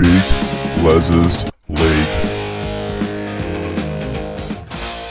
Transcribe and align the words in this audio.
Big 0.00 0.22
Les's 0.82 1.44
League. 1.68 2.06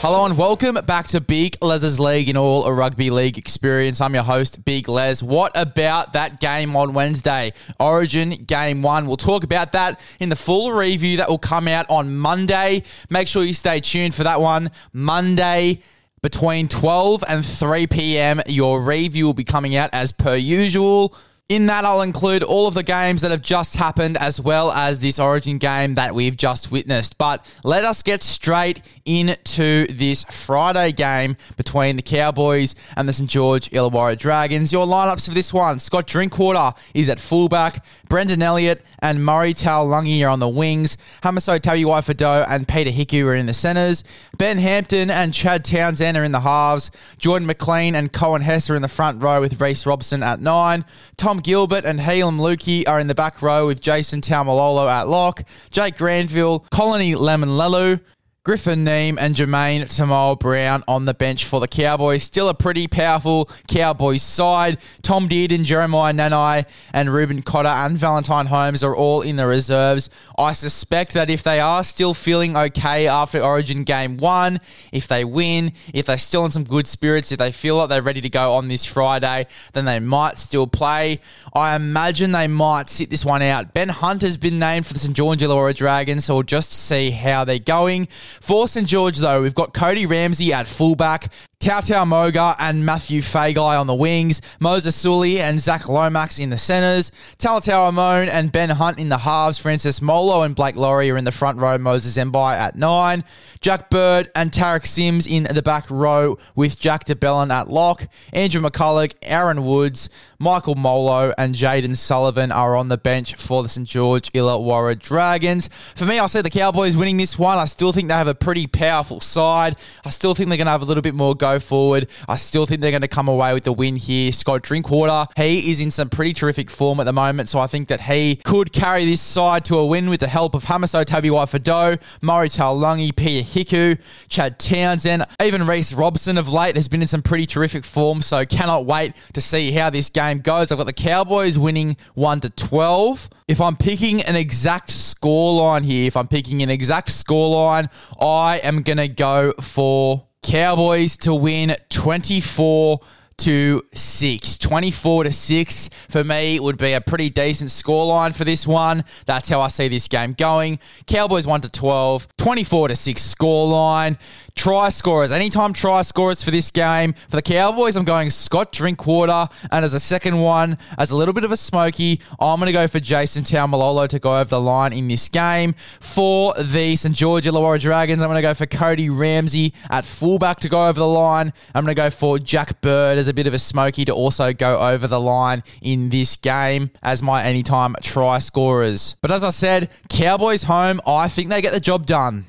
Hello 0.00 0.24
and 0.24 0.36
welcome 0.36 0.74
back 0.84 1.06
to 1.08 1.20
Big 1.20 1.56
Les's 1.62 2.00
League 2.00 2.28
in 2.28 2.36
all 2.36 2.66
a 2.66 2.72
rugby 2.72 3.10
league 3.10 3.38
experience. 3.38 4.00
I'm 4.00 4.14
your 4.14 4.24
host, 4.24 4.64
Big 4.64 4.88
Les. 4.88 5.22
What 5.22 5.52
about 5.54 6.14
that 6.14 6.40
game 6.40 6.74
on 6.74 6.92
Wednesday? 6.92 7.52
Origin 7.78 8.30
Game 8.30 8.82
1. 8.82 9.06
We'll 9.06 9.16
talk 9.16 9.44
about 9.44 9.70
that 9.72 10.00
in 10.18 10.28
the 10.28 10.34
full 10.34 10.72
review 10.72 11.18
that 11.18 11.28
will 11.28 11.38
come 11.38 11.68
out 11.68 11.86
on 11.88 12.16
Monday. 12.16 12.82
Make 13.10 13.28
sure 13.28 13.44
you 13.44 13.54
stay 13.54 13.78
tuned 13.78 14.16
for 14.16 14.24
that 14.24 14.40
one. 14.40 14.72
Monday 14.92 15.82
between 16.20 16.66
12 16.66 17.22
and 17.28 17.46
3 17.46 17.86
p.m. 17.86 18.40
Your 18.48 18.82
review 18.82 19.26
will 19.26 19.34
be 19.34 19.44
coming 19.44 19.76
out 19.76 19.90
as 19.92 20.10
per 20.10 20.34
usual. 20.34 21.14
In 21.50 21.66
that, 21.66 21.84
I'll 21.84 22.02
include 22.02 22.44
all 22.44 22.68
of 22.68 22.74
the 22.74 22.84
games 22.84 23.22
that 23.22 23.32
have 23.32 23.42
just 23.42 23.74
happened 23.74 24.16
as 24.16 24.40
well 24.40 24.70
as 24.70 25.00
this 25.00 25.18
Origin 25.18 25.58
game 25.58 25.96
that 25.96 26.14
we've 26.14 26.36
just 26.36 26.70
witnessed. 26.70 27.18
But 27.18 27.44
let 27.64 27.84
us 27.84 28.04
get 28.04 28.22
straight 28.22 28.82
into 29.04 29.88
this 29.88 30.22
Friday 30.30 30.92
game 30.92 31.36
between 31.56 31.96
the 31.96 32.02
Cowboys 32.02 32.76
and 32.96 33.08
the 33.08 33.12
St. 33.12 33.28
George 33.28 33.68
Illawarra 33.70 34.16
Dragons. 34.16 34.72
Your 34.72 34.86
lineups 34.86 35.26
for 35.26 35.34
this 35.34 35.52
one 35.52 35.80
Scott 35.80 36.06
Drinkwater 36.06 36.78
is 36.94 37.08
at 37.08 37.18
fullback, 37.18 37.84
Brendan 38.08 38.42
Elliott 38.42 38.84
and 39.00 39.24
Murray 39.24 39.52
Taulagi 39.54 40.22
are 40.24 40.28
on 40.28 40.38
the 40.38 40.48
wings, 40.48 40.96
Hamiso 41.24 41.58
Tabuai 41.58 42.46
and 42.48 42.68
Peter 42.68 42.90
Hiku 42.90 43.24
are 43.24 43.34
in 43.34 43.46
the 43.46 43.54
centres, 43.54 44.04
Ben 44.36 44.58
Hampton 44.58 45.10
and 45.10 45.34
Chad 45.34 45.64
Townsend 45.64 46.16
are 46.16 46.22
in 46.22 46.32
the 46.32 46.40
halves, 46.40 46.90
Jordan 47.18 47.46
McLean 47.46 47.96
and 47.96 48.12
Coen 48.12 48.42
Hess 48.42 48.70
are 48.70 48.76
in 48.76 48.82
the 48.82 48.88
front 48.88 49.22
row 49.22 49.40
with 49.40 49.60
Reece 49.60 49.86
Robson 49.86 50.22
at 50.22 50.40
nine, 50.40 50.84
Tom 51.16 51.39
Gilbert 51.42 51.84
and 51.84 51.98
Heilum 51.98 52.38
Luki 52.38 52.86
are 52.88 53.00
in 53.00 53.06
the 53.06 53.14
back 53.14 53.42
row 53.42 53.66
with 53.66 53.80
Jason 53.80 54.20
Taumalolo 54.20 54.88
at 54.90 55.08
lock, 55.08 55.42
Jake 55.70 55.96
Granville, 55.96 56.64
Connelly 56.70 57.12
Lemuelu, 57.12 58.00
Griffin 58.42 58.86
Neame 58.86 59.18
and 59.20 59.36
Jamayne 59.36 59.82
Taunoa-Brown 59.82 60.82
on 60.88 61.04
the 61.04 61.12
bench 61.12 61.44
for 61.44 61.60
the 61.60 61.68
Cowboys. 61.68 62.22
Still 62.22 62.48
a 62.48 62.54
pretty 62.54 62.88
powerful 62.88 63.50
Cowboys 63.68 64.22
side. 64.22 64.78
Tom 65.02 65.28
Dearden, 65.28 65.64
Jeremiah 65.64 66.14
Nanai, 66.14 66.64
and 66.94 67.12
Reuben 67.12 67.42
Cotter 67.42 67.68
and 67.68 67.98
Valentine 67.98 68.46
Holmes 68.46 68.82
are 68.82 68.96
all 68.96 69.20
in 69.20 69.36
the 69.36 69.46
reserves. 69.46 70.08
I 70.38 70.54
suspect 70.54 71.12
that 71.12 71.28
if 71.28 71.42
they 71.42 71.60
are 71.60 71.84
still 71.84 72.14
feeling 72.14 72.56
okay 72.56 73.06
after 73.08 73.42
Origin 73.42 73.84
Game 73.84 74.16
1, 74.16 74.58
if 74.90 75.06
they 75.06 75.22
win, 75.22 75.74
if 75.92 76.06
they're 76.06 76.16
still 76.16 76.46
in 76.46 76.50
some 76.50 76.64
good 76.64 76.88
spirits, 76.88 77.32
if 77.32 77.38
they 77.38 77.52
feel 77.52 77.76
like 77.76 77.90
they're 77.90 78.00
ready 78.00 78.22
to 78.22 78.30
go 78.30 78.54
on 78.54 78.68
this 78.68 78.86
Friday, 78.86 79.48
then 79.74 79.84
they 79.84 80.00
might 80.00 80.38
still 80.38 80.66
play. 80.66 81.20
I 81.52 81.76
imagine 81.76 82.32
they 82.32 82.48
might 82.48 82.88
sit 82.88 83.10
this 83.10 83.22
one 83.22 83.42
out. 83.42 83.74
Ben 83.74 83.90
Hunt 83.90 84.22
has 84.22 84.38
been 84.38 84.58
named 84.58 84.86
for 84.86 84.94
the 84.94 84.98
St. 84.98 85.14
George 85.14 85.40
Illawarra 85.40 85.74
Dragons, 85.74 86.24
so 86.24 86.36
we'll 86.36 86.42
just 86.42 86.72
see 86.72 87.10
how 87.10 87.44
they're 87.44 87.58
going. 87.58 88.08
For 88.40 88.68
St 88.68 88.86
George, 88.86 89.18
though, 89.18 89.42
we've 89.42 89.54
got 89.54 89.74
Cody 89.74 90.06
Ramsey 90.06 90.52
at 90.52 90.66
fullback, 90.66 91.32
Tautau 91.60 92.06
Moga 92.06 92.56
and 92.58 92.86
Mathew 92.86 93.20
Feagai 93.20 93.78
on 93.78 93.86
the 93.86 93.94
wings, 93.94 94.40
Moses 94.60 94.96
Suli 94.96 95.38
and 95.38 95.60
Zac 95.60 95.90
Lomax 95.90 96.38
in 96.38 96.48
the 96.48 96.56
centres, 96.56 97.12
Talatau 97.38 97.90
Amone 97.90 98.28
and 98.28 98.50
Ben 98.50 98.70
Hunt 98.70 98.98
in 98.98 99.10
the 99.10 99.18
halves, 99.18 99.58
Francis 99.58 100.00
Molo 100.00 100.40
and 100.40 100.54
Blake 100.54 100.76
Lawrie 100.76 101.10
are 101.10 101.18
in 101.18 101.24
the 101.24 101.32
front 101.32 101.58
row, 101.58 101.76
Moses 101.76 102.16
Mbye 102.16 102.56
at 102.56 102.76
nine, 102.76 103.24
Jack 103.60 103.90
Bird 103.90 104.30
and 104.34 104.50
Tariq 104.50 104.86
Sims 104.86 105.26
in 105.26 105.42
the 105.42 105.60
back 105.60 105.84
row 105.90 106.38
with 106.56 106.80
Jack 106.80 107.04
de 107.04 107.14
Belin 107.14 107.50
at 107.50 107.68
lock, 107.68 108.08
Andrew 108.32 108.62
McCullough, 108.62 109.14
Aaron 109.20 109.62
Woods, 109.62 110.08
Michael 110.38 110.76
Molo 110.76 111.34
and 111.36 111.54
Jayden 111.54 111.94
Sullivan 111.94 112.50
are 112.50 112.74
on 112.74 112.88
the 112.88 112.96
bench 112.96 113.34
for 113.34 113.62
the 113.62 113.68
St 113.68 113.86
George 113.86 114.32
Illawarra 114.32 114.98
Dragons. 114.98 115.68
For 115.94 116.06
me, 116.06 116.18
I 116.18 116.24
see 116.28 116.40
the 116.40 116.48
Cowboys 116.48 116.96
winning 116.96 117.18
this 117.18 117.38
one. 117.38 117.58
I 117.58 117.66
still 117.66 117.92
think 117.92 118.08
they 118.08 118.14
have 118.14 118.26
a 118.26 118.34
pretty 118.34 118.66
powerful 118.66 119.20
side. 119.20 119.76
I 120.02 120.08
still 120.08 120.34
think 120.34 120.48
they're 120.48 120.56
going 120.56 120.64
to 120.64 120.70
have 120.70 120.80
a 120.80 120.86
little 120.86 121.02
bit 121.02 121.14
more 121.14 121.34
go 121.34 121.49
forward. 121.58 122.08
I 122.28 122.36
still 122.36 122.66
think 122.66 122.80
they're 122.80 122.90
going 122.90 123.02
to 123.02 123.08
come 123.08 123.28
away 123.28 123.52
with 123.54 123.64
the 123.64 123.72
win 123.72 123.96
here. 123.96 124.32
Scott 124.32 124.62
Drinkwater, 124.62 125.26
he 125.36 125.70
is 125.70 125.80
in 125.80 125.90
some 125.90 126.08
pretty 126.08 126.32
terrific 126.32 126.70
form 126.70 127.00
at 127.00 127.04
the 127.04 127.12
moment, 127.12 127.48
so 127.48 127.58
I 127.58 127.66
think 127.66 127.88
that 127.88 128.02
he 128.02 128.36
could 128.36 128.72
carry 128.72 129.04
this 129.04 129.20
side 129.20 129.64
to 129.66 129.78
a 129.78 129.86
win 129.86 130.10
with 130.10 130.20
the 130.20 130.28
help 130.28 130.54
of 130.54 130.64
Hamiso 130.64 131.04
Tabuai-Fidow, 131.04 132.00
Murray 132.20 132.48
Taulagi, 132.48 133.14
Peter 133.14 133.48
Hiku, 133.48 133.98
Chad 134.28 134.58
Townsend, 134.58 135.26
even 135.42 135.66
Reece 135.66 135.92
Robson 135.92 136.38
of 136.38 136.48
late 136.48 136.76
has 136.76 136.88
been 136.88 137.02
in 137.02 137.08
some 137.08 137.22
pretty 137.22 137.46
terrific 137.46 137.84
form, 137.84 138.22
so 138.22 138.44
cannot 138.44 138.86
wait 138.86 139.14
to 139.32 139.40
see 139.40 139.72
how 139.72 139.90
this 139.90 140.08
game 140.08 140.40
goes. 140.40 140.70
I've 140.70 140.78
got 140.78 140.84
the 140.84 140.92
Cowboys 140.92 141.58
winning 141.58 141.96
1 142.14 142.40
to 142.40 142.50
12. 142.50 143.30
If 143.48 143.60
I'm 143.60 143.76
picking 143.76 144.22
an 144.22 144.36
exact 144.36 144.90
scoreline 144.90 145.84
here, 145.84 146.06
if 146.06 146.16
I'm 146.16 146.28
picking 146.28 146.62
an 146.62 146.70
exact 146.70 147.08
scoreline, 147.08 147.90
I 148.20 148.58
am 148.58 148.82
going 148.82 148.98
to 148.98 149.08
go 149.08 149.52
for 149.60 150.26
Cowboys 150.42 151.16
to 151.18 151.34
win 151.34 151.76
24 151.90 153.00
to 153.40 153.82
6. 153.94 154.58
24 154.58 155.24
to 155.24 155.32
6 155.32 155.90
for 156.08 156.22
me 156.22 156.60
would 156.60 156.76
be 156.76 156.92
a 156.92 157.00
pretty 157.00 157.30
decent 157.30 157.70
scoreline 157.70 158.34
for 158.34 158.44
this 158.44 158.66
one. 158.66 159.04
That's 159.24 159.48
how 159.48 159.60
I 159.62 159.68
see 159.68 159.88
this 159.88 160.08
game 160.08 160.34
going. 160.34 160.78
Cowboys 161.06 161.46
1 161.46 161.62
to 161.62 161.70
12, 161.70 162.28
24 162.36 162.88
to 162.88 162.96
6 162.96 163.34
scoreline. 163.34 164.18
Try 164.54 164.90
scorers. 164.90 165.32
Anytime 165.32 165.72
try 165.72 166.02
scorers 166.02 166.42
for 166.42 166.50
this 166.50 166.70
game. 166.70 167.14
For 167.28 167.36
the 167.36 167.42
Cowboys, 167.42 167.96
I'm 167.96 168.04
going 168.04 168.28
Scott 168.30 168.72
Drinkwater. 168.72 169.48
And 169.70 169.84
as 169.84 169.94
a 169.94 170.00
second 170.00 170.38
one, 170.38 170.76
as 170.98 171.10
a 171.10 171.16
little 171.16 171.32
bit 171.32 171.44
of 171.44 171.52
a 171.52 171.56
smoky, 171.56 172.20
I'm 172.38 172.58
going 172.58 172.66
to 172.66 172.72
go 172.72 172.86
for 172.86 173.00
Jason 173.00 173.42
Taumalolo 173.42 174.06
to 174.08 174.18
go 174.18 174.38
over 174.38 174.50
the 174.50 174.60
line 174.60 174.92
in 174.92 175.08
this 175.08 175.28
game. 175.28 175.74
For 176.00 176.52
the 176.54 176.94
St. 176.94 177.14
George 177.14 177.46
Illawarra 177.46 177.80
Dragons, 177.80 178.22
I'm 178.22 178.28
going 178.28 178.36
to 178.36 178.42
go 178.42 178.52
for 178.52 178.66
Cody 178.66 179.08
Ramsey 179.08 179.72
at 179.88 180.04
fullback 180.04 180.60
to 180.60 180.68
go 180.68 180.88
over 180.88 180.98
the 180.98 181.08
line. 181.08 181.54
I'm 181.74 181.84
going 181.84 181.94
to 181.94 182.00
go 182.00 182.10
for 182.10 182.38
Jack 182.38 182.82
Bird 182.82 183.16
as 183.16 183.28
a 183.30 183.34
bit 183.34 183.46
of 183.46 183.54
a 183.54 183.58
smoky 183.58 184.04
to 184.04 184.12
also 184.12 184.52
go 184.52 184.78
over 184.78 185.06
the 185.06 185.20
line 185.20 185.62
in 185.80 186.10
this 186.10 186.36
game 186.36 186.90
as 187.02 187.22
my 187.22 187.42
anytime 187.42 187.96
try 188.02 188.38
scorers. 188.38 189.14
But 189.22 189.30
as 189.30 189.42
I 189.42 189.50
said, 189.50 189.88
Cowboys 190.10 190.64
home, 190.64 191.00
I 191.06 191.28
think 191.28 191.48
they 191.48 191.62
get 191.62 191.72
the 191.72 191.80
job 191.80 192.06
done. 192.06 192.46